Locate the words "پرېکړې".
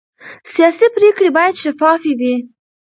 0.97-1.29